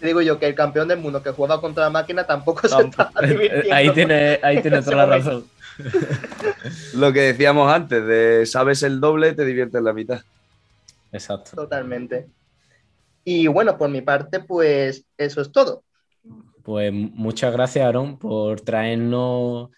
[0.00, 2.82] Te digo yo que el campeón del mundo que jugaba contra la máquina tampoco se
[2.82, 3.74] estaba divirtiendo.
[3.74, 5.46] ahí tiene, ahí tiene En ese toda la razón.
[6.94, 10.20] Lo que decíamos antes, de sabes el doble, te diviertes la mitad.
[11.12, 11.52] Exacto.
[11.54, 12.26] Totalmente.
[13.28, 15.82] Y bueno, por mi parte, pues eso es todo.
[16.62, 19.70] Pues muchas gracias, Aaron, por traernos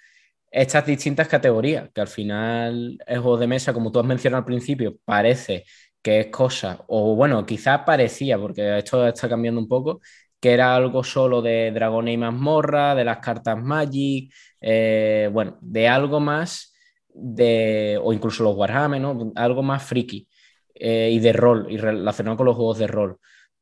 [0.51, 4.45] estas distintas categorías, que al final el juego de mesa, como tú has mencionado al
[4.45, 5.65] principio, parece
[6.03, 10.03] que es cosa, o bueno, quizás parecía, porque esto está cambiando un poco,
[10.39, 14.31] que era algo solo de dragones y mazmorra, de las cartas Magic,
[14.61, 16.75] eh, bueno, de algo más
[17.09, 19.33] de, o incluso los Warhammer, ¿no?
[19.37, 20.29] Algo más friki
[20.75, 23.19] eh, y de rol, y relacionado con los juegos de rol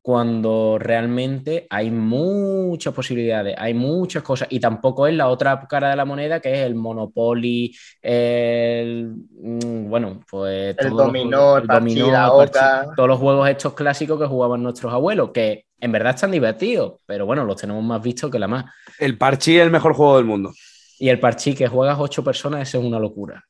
[0.07, 5.97] cuando realmente hay muchas posibilidades, hay muchas cosas, y tampoco es la otra cara de
[5.97, 11.77] la moneda que es el Monopoly, el mm, bueno, pues El los dominó, el la
[11.79, 12.87] el oca.
[12.95, 17.25] todos los juegos estos clásicos que jugaban nuestros abuelos, que en verdad están divertidos, pero
[17.25, 18.63] bueno, los tenemos más vistos que la más.
[18.99, 20.53] El Parchi es el mejor juego del mundo.
[20.99, 23.43] Y el parchí que juegas ocho personas, eso es una locura.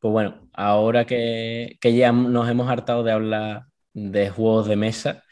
[0.00, 5.22] Pues bueno, ahora que, que ya nos hemos hartado de hablar de juegos de mesa,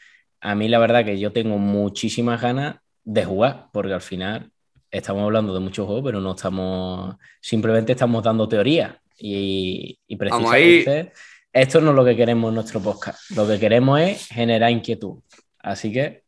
[0.41, 4.51] a mí la verdad que yo tengo muchísimas ganas de jugar, porque al final
[4.89, 8.99] estamos hablando de muchos juegos, pero no estamos, simplemente estamos dando teoría.
[9.17, 11.13] Y, y precisamente
[11.53, 13.29] esto no es lo que queremos en nuestro podcast.
[13.31, 15.19] Lo que queremos es generar inquietud.
[15.59, 16.23] Así que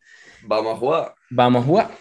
[0.46, 1.16] Vamos a jugar.
[1.30, 1.92] vamos a jugar.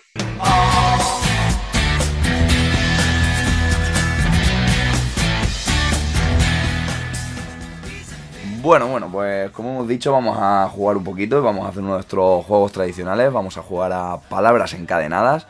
[8.62, 11.80] Bueno, bueno, pues como hemos dicho, vamos a jugar un poquito y vamos a hacer
[11.82, 13.32] uno de nuestros juegos tradicionales.
[13.32, 15.48] Vamos a jugar a palabras encadenadas,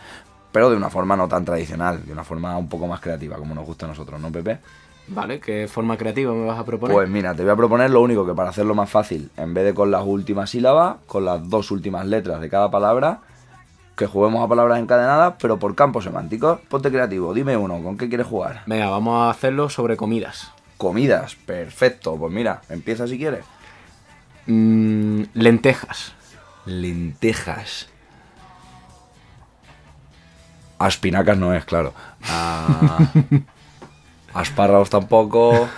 [0.50, 3.54] pero de una forma no tan tradicional, de una forma un poco más creativa, como
[3.54, 4.60] nos gusta a nosotros, ¿no, Pepe?
[5.08, 6.94] Vale, ¿qué forma creativa me vas a proponer?
[6.94, 9.66] Pues mira, te voy a proponer lo único que para hacerlo más fácil, en vez
[9.66, 13.18] de con las últimas sílabas, con las dos últimas letras de cada palabra,
[13.94, 16.60] que juguemos a palabras encadenadas, pero por campos semánticos.
[16.60, 18.62] Ponte creativo, dime uno, ¿con qué quieres jugar?
[18.64, 20.50] Venga, vamos a hacerlo sobre comidas.
[20.82, 22.16] Comidas, perfecto.
[22.16, 23.44] Pues mira, empieza si quieres.
[24.48, 26.12] Mm, lentejas.
[26.66, 27.88] Lentejas.
[30.80, 31.94] Aspinacas no es, claro.
[32.28, 32.98] Ah,
[34.34, 35.68] Asparraos tampoco.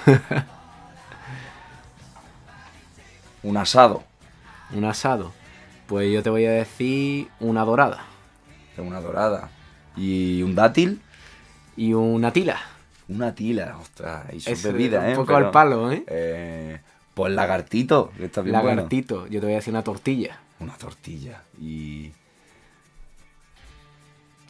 [3.43, 4.05] Un asado.
[4.73, 5.35] Un asado.
[5.87, 8.05] Pues yo te voy a decir una dorada.
[8.79, 9.51] Una dorada.
[9.99, 11.03] Y un dátil.
[11.77, 12.59] Y una tila.
[13.09, 15.15] Una tila, ostras, y sus bebidas, un ¿eh?
[15.17, 16.05] poco al palo, ¿eh?
[16.07, 16.81] eh,
[17.13, 18.69] pues lagartito, que está bien bueno.
[18.77, 19.27] Lagartito.
[19.27, 20.39] Yo te voy a decir una tortilla.
[20.61, 22.13] Una tortilla y...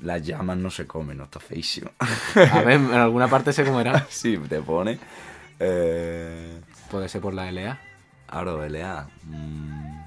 [0.01, 1.91] Las llamas no se comen, no está feísimo.
[1.99, 4.07] A ver, en alguna parte se comerá.
[4.11, 4.99] sí, te pone...
[5.61, 6.61] Eh...
[6.91, 7.79] Puede ser por la LA.
[8.29, 9.09] Aro, LA.
[9.25, 10.03] mm,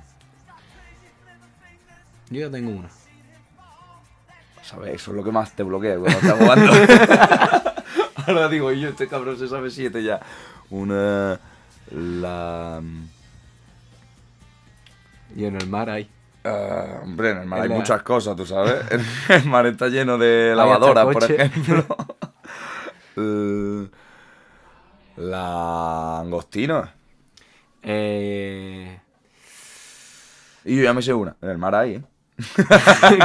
[2.29, 2.89] Yo ya tengo una.
[4.61, 4.95] ¿Sabes?
[4.95, 6.71] Eso es lo que más te bloquea cuando estás jugando.
[8.27, 10.19] Ahora digo, yo, este cabrón se sabe siete ya.
[10.69, 11.39] Una...
[11.91, 12.81] La...
[15.35, 16.09] Y en el mar hay.
[16.43, 17.75] Ah, hombre, en el mar hay LA.
[17.75, 18.85] muchas cosas, tú sabes.
[19.29, 21.85] El mar está lleno de lavadoras, por ejemplo.
[25.17, 26.93] La angostina.
[27.81, 28.99] Eh...
[30.65, 31.35] Y yo ya me sé una.
[31.41, 32.03] En el mar hay, ¿eh?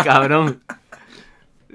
[0.05, 0.63] Cabrón.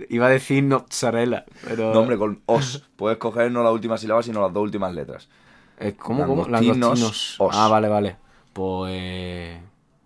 [0.10, 1.94] Iba a decir mozzarella, pero...
[1.94, 2.84] No, hombre, con os.
[2.96, 5.28] Puedes coger no la última sílaba, sino las dos últimas letras.
[5.80, 6.48] Eh, ¿Cómo, cómo?
[6.48, 7.56] Langostinos, os.
[7.56, 8.18] Ah, vale, vale.
[8.54, 9.60] Pues...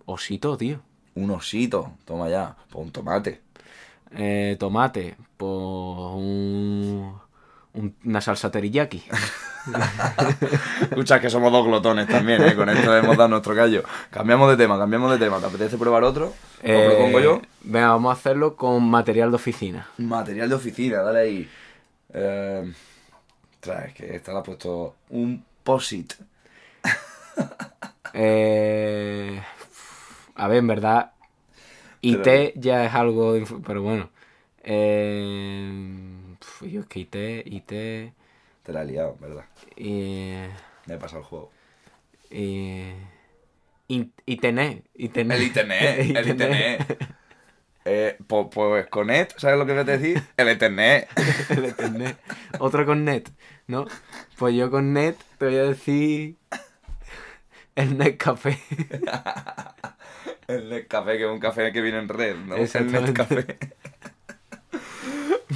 [0.06, 0.80] Osito, tío.
[1.14, 1.92] Un osito.
[2.04, 2.56] Toma ya.
[2.70, 3.42] Pues un tomate.
[4.12, 5.16] Eh, tomate.
[5.36, 7.14] Pues un...
[7.74, 9.02] un- una salsa teriyaki.
[10.82, 12.54] Escucha que somos dos glotones también, ¿eh?
[12.54, 13.82] Con esto hemos dado nuestro callo.
[14.10, 15.38] Cambiamos de tema, cambiamos de tema.
[15.38, 16.32] ¿Te apetece probar otro?
[16.62, 17.42] ¿Lo Eh, propongo yo?
[17.62, 19.86] Venga, vamos a hacerlo con material de oficina.
[19.98, 21.50] Material de oficina, dale ahí.
[22.12, 22.72] Eh,
[23.60, 26.14] traes que esta la ha puesto un posit.
[28.14, 29.40] Eh,
[30.34, 31.12] a ver, en verdad,
[32.02, 33.34] IT ya es algo,
[33.66, 34.10] pero bueno.
[34.62, 35.70] Eh,
[36.42, 37.14] pf, yo es que IT,
[37.46, 37.66] IT,
[38.62, 39.44] Te la he liado, ¿verdad?
[39.76, 41.50] Me he pasado el juego.
[42.30, 42.92] y,
[43.88, 45.36] in- Itenet, Itenet.
[45.38, 47.08] El internet, el internet.
[47.84, 50.22] Eh, pues, pues con net, ¿sabes lo que voy a decir?
[50.36, 51.08] El internet.
[51.50, 52.16] El Ethernet.
[52.60, 53.28] Otro con net,
[53.66, 53.86] ¿no?
[54.38, 56.36] Pues yo con net te voy a decir
[57.74, 58.58] el Netcafé.
[60.46, 62.54] El Netcafé, que es un café que viene en red, ¿no?
[62.56, 62.92] El.
[62.92, 63.58] Netcafé.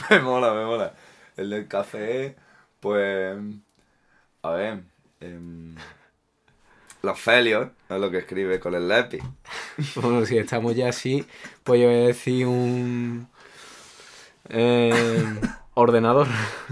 [0.11, 0.95] me mola, me mola.
[1.37, 2.37] El Netcafé,
[2.81, 3.37] pues...
[4.43, 4.83] A ver...
[5.21, 5.75] em,
[7.03, 9.23] los Felios, es lo que escribe con el lápiz.
[9.97, 11.25] Bueno, si estamos ya así,
[11.63, 13.29] pues yo voy a decir un
[14.49, 15.25] eh,
[15.75, 16.27] ordenador.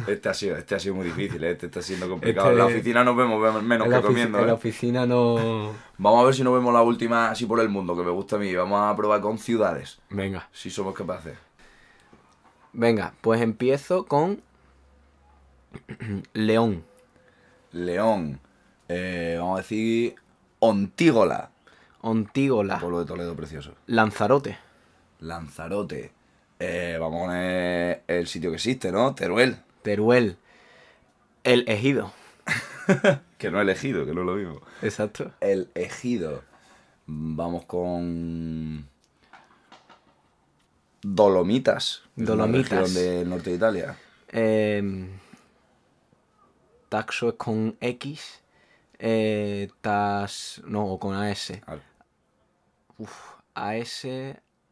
[0.08, 1.52] Este ha sido, este ha sido muy difícil, ¿eh?
[1.52, 2.48] este está siendo complicado.
[2.48, 4.54] Este- En la oficina nos vemos vemos menos en, que comiendo, en la ¿eh?
[4.56, 5.72] oficina no.
[5.98, 8.34] Vamos a ver si nos vemos la última así por el mundo, que me gusta
[8.36, 8.52] a mí.
[8.54, 11.36] Vamos a probar con ciudades, Venga, si somos capaces.
[12.74, 14.42] Venga, pues empiezo con
[16.34, 16.84] León,
[17.72, 18.40] León,
[18.88, 20.16] eh, vamos a decir
[20.58, 21.50] Ontígola,
[22.02, 23.74] Ontígola, pueblo de Toledo precioso.
[23.86, 24.58] Lanzarote,
[25.20, 26.12] Lanzarote,
[26.58, 29.14] eh, vamos a poner el sitio que existe, ¿no?
[29.14, 30.36] Teruel, Teruel,
[31.44, 32.12] El Ejido.
[33.38, 34.60] que no he elegido, que no es lo mismo.
[34.82, 35.32] Exacto.
[35.40, 36.42] El Ejido.
[37.06, 38.88] Vamos con
[41.04, 42.02] Dolomitas.
[42.16, 42.94] Dolomitas.
[42.94, 43.96] del norte de Italia.
[44.32, 45.08] Eh,
[46.88, 48.42] taxo es con X.
[48.98, 50.62] Eh, tas.
[50.66, 51.52] No, o con AS.
[51.66, 51.82] Vale.
[52.98, 53.12] Uf,
[53.54, 54.06] AS.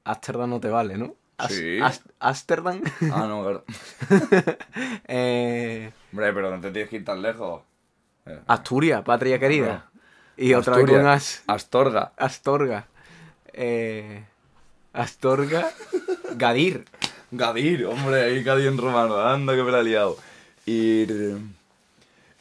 [0.04, 1.14] Ámsterdam no te vale, ¿no?
[1.38, 1.78] As- Sí.
[1.80, 2.02] As-.
[2.20, 3.64] Ah, no, claro.
[5.06, 7.62] eh, Hombre, pero no te tienes que ir tan lejos.
[8.26, 9.90] Eh, Asturias, patria querida.
[10.36, 12.12] Y otra vez con As- Astorga.
[12.16, 12.86] Astorga.
[13.52, 14.24] Eh,
[14.92, 15.70] Astorga.
[16.37, 16.85] Gadir.
[17.31, 19.20] Gadir, hombre, ahí Gadir en romano.
[19.20, 20.18] Anda que me la he liado.
[20.66, 21.38] Ir...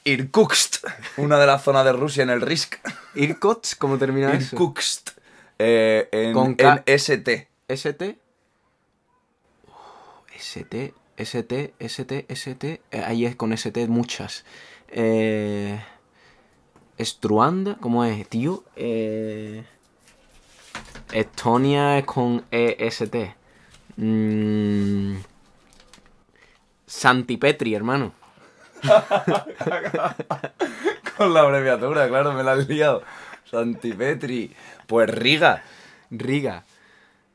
[0.03, 0.83] Irkutsk,
[1.17, 2.75] una de las zonas de Rusia en el Risk.
[3.13, 4.55] Irkutsk, ¿cómo termina eso?
[4.55, 5.11] Irkutsk.
[5.59, 7.47] Eh, en, Con en ST.
[7.67, 8.17] ST.
[9.67, 9.71] Uh,
[10.39, 12.81] ST, ST, ST, ST.
[12.91, 14.43] eh, ahí es con ST muchas.
[14.87, 15.79] Eh,
[16.97, 18.63] Estruanda, ¿cómo es, tío?
[18.75, 19.63] Eh,
[21.11, 23.15] Estonia es con EST.
[23.97, 25.15] Mm,
[26.85, 28.13] Santipetri, hermano.
[31.17, 33.03] Con la abreviatura, claro, me la has liado.
[33.49, 34.55] Santipetri.
[34.87, 35.63] Pues Riga.
[36.09, 36.63] Riga.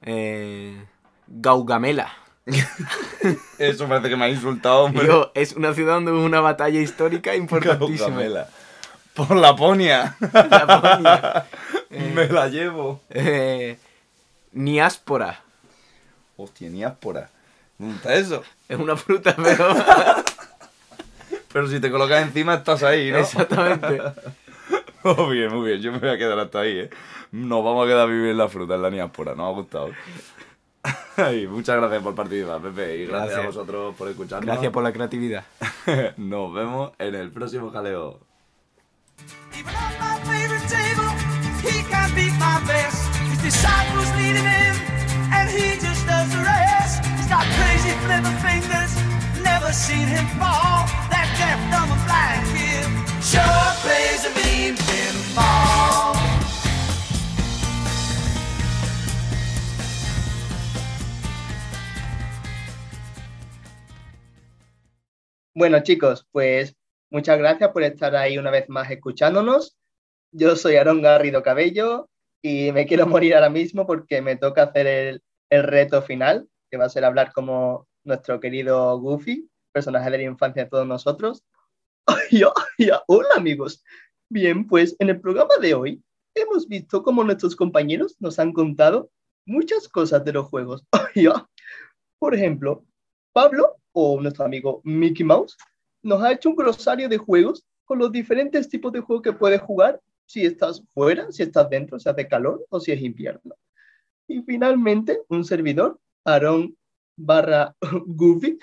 [0.03, 0.85] Eh,
[1.27, 2.13] Gaugamela.
[3.59, 5.09] Eso parece que me ha insultado, hombre.
[5.35, 8.09] Es una ciudad donde hubo una batalla histórica importantísima.
[8.09, 8.49] Gaugamela.
[9.15, 10.17] Por Laponia.
[10.33, 11.47] Laponia.
[11.91, 13.01] me la llevo.
[13.11, 13.79] Eh,
[14.53, 15.41] Niáspora.
[16.37, 17.31] Hostia, ni áspora.
[17.79, 18.43] ¿Dónde está eso?
[18.69, 19.75] Es una fruta, pero.
[21.53, 23.19] Pero si te colocas encima estás ahí, ¿no?
[23.19, 24.01] Exactamente.
[25.05, 25.81] Muy bien, muy bien.
[25.81, 26.91] Yo me voy a quedar hasta ahí, ¿eh?
[27.33, 29.35] Nos vamos a quedar a vivir en la fruta, en la niáspora.
[29.35, 29.91] Nos ha gustado.
[31.17, 33.39] Ay, muchas gracias por participar, Pepe, y gracias, Gracias.
[33.39, 34.47] a vosotros por escucharnos.
[34.47, 35.45] Gracias por la creatividad.
[36.17, 38.21] Nos vemos en el próximo jaleo.
[41.69, 43.01] He can't beat my best.
[43.31, 44.75] His disciples lead him
[45.35, 47.05] and he just does the rest.
[47.17, 48.93] He's got crazy flipper fingers,
[49.43, 50.87] never seen him fall.
[51.11, 52.87] That deaf, dumb, and blind kid
[53.23, 56.15] sure plays a mean pinball.
[65.55, 66.77] Bueno, chicos, pues
[67.11, 69.76] muchas gracias por estar ahí una vez más escuchándonos.
[70.39, 72.11] Yo soy Aaron Garrido Cabello
[72.43, 76.85] y me quiero morir ahora mismo porque me toca hacer el, reto final, que va
[76.85, 81.43] a ser hablar como nuestro querido Goofy, personaje de la infancia de todos nosotros.
[83.07, 83.83] Hola amigos.
[84.29, 86.03] Bien, pues en el programa de hoy
[86.35, 89.09] hemos visto cómo nuestros compañeros nos han contado
[89.47, 90.85] muchas cosas de los juegos.
[92.19, 92.85] Por ejemplo,
[93.33, 95.57] Pablo, o nuestro amigo Mickey Mouse,
[96.03, 99.63] nos ha hecho un glosario de juegos con los diferentes tipos de juegos que puedes
[99.63, 103.55] jugar si estás fuera, si estás dentro, si hace calor o si es invierno.
[104.29, 106.77] Y finalmente, un servidor, Aaron
[107.17, 107.75] barra
[108.07, 108.59] Goofy,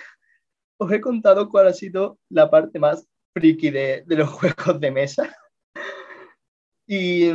[0.77, 5.35] os he contado cuál ha sido la parte más friki de, los juegos de mesa.
[6.85, 7.29] Y,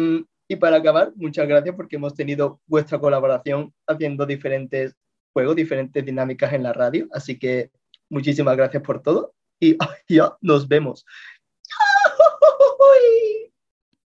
[0.47, 4.95] y para acabar, muchas gracias porque hemos tenido vuestra colaboración haciendo diferentes
[5.33, 7.09] juegos, diferentes dinámicas en la radio.
[7.13, 7.71] Así que
[8.11, 9.77] muchísimas gracias por todo y
[10.09, 11.05] ya nos vemos.
[12.79, 13.28] ¡Ay!